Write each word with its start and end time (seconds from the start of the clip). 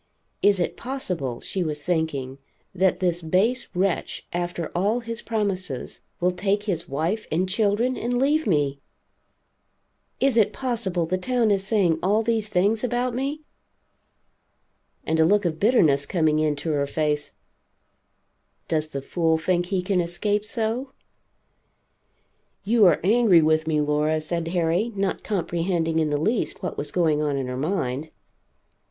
Is 0.41 0.59
it 0.59 0.77
possible, 0.77 1.41
she 1.41 1.61
was 1.63 1.83
thinking, 1.83 2.39
that 2.73 3.01
this 3.01 3.21
base 3.21 3.69
wretch, 3.75 4.25
after 4.33 4.69
all 4.73 5.01
his 5.01 5.21
promises, 5.21 6.01
will 6.19 6.31
take 6.31 6.63
his 6.63 6.89
wife 6.89 7.27
and 7.31 7.47
children 7.47 7.95
and 7.95 8.17
leave 8.17 8.47
me? 8.47 8.79
Is 10.19 10.37
it 10.37 10.53
possible 10.53 11.05
the 11.05 11.19
town 11.19 11.51
is 11.51 11.67
saying 11.67 11.99
all 12.01 12.23
these 12.23 12.47
things 12.49 12.83
about 12.83 13.13
me? 13.13 13.41
And 15.05 15.19
a 15.19 15.23
look 15.23 15.45
of 15.45 15.59
bitterness 15.59 16.07
coming 16.07 16.39
into 16.39 16.71
her 16.71 16.87
face 16.87 17.35
does 18.67 18.89
the 18.89 19.03
fool 19.03 19.37
think 19.37 19.67
he 19.67 19.83
can 19.83 20.01
escape 20.01 20.43
so? 20.45 20.93
"You 22.63 22.87
are 22.87 22.99
angry 23.03 23.43
with 23.43 23.67
me, 23.67 23.79
Laura," 23.81 24.19
said 24.19 24.47
Harry, 24.47 24.91
not 24.95 25.23
comprehending 25.23 25.99
in 25.99 26.09
the 26.09 26.17
least 26.17 26.63
what 26.63 26.75
was 26.75 26.89
going 26.89 27.21
on 27.21 27.37
in 27.37 27.45
her 27.45 27.55
mind. 27.55 28.09